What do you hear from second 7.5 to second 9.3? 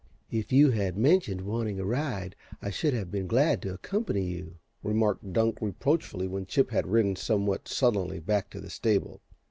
sullenly, back to the stable.